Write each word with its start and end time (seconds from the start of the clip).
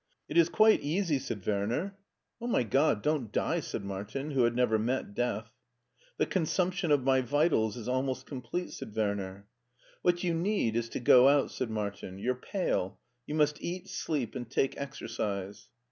It 0.27 0.35
is 0.35 0.49
quite 0.49 0.81
easy," 0.81 1.19
said 1.19 1.45
Werner." 1.45 1.95
Oh, 2.41 2.47
my 2.47 2.63
God, 2.63 3.03
don't 3.03 3.31
die!" 3.31 3.59
said 3.59 3.85
Martin, 3.85 4.31
who 4.31 4.45
had 4.45 4.55
n^ver 4.55 4.81
met 4.81 5.13
death." 5.13 5.53
The 6.17 6.25
consumption 6.25 6.89
of 6.91 7.03
my 7.03 7.21
vitals 7.21 7.77
is 7.77 7.87
almost 7.87 8.25
complete/' 8.25 8.71
said 8.71 8.95
Werner." 8.95 9.45
What 10.01 10.23
you 10.23 10.33
need 10.33 10.75
is 10.75 10.89
to 10.89 10.99
go 10.99 11.29
out," 11.29 11.51
said 11.51 11.69
Martin;" 11.69 12.17
you're 12.17 12.33
pale. 12.33 12.97
You 13.27 13.35
must 13.35 13.61
eat, 13.61 13.89
sleep, 13.89 14.33
and 14.33 14.49
take 14.49 14.75
exercise." 14.75 15.67